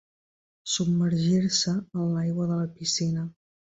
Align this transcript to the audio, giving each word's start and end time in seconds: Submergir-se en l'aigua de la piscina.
Submergir-se 0.75 1.73
en 1.81 2.09
l'aigua 2.15 2.49
de 2.53 2.59
la 2.63 2.67
piscina. 2.79 3.29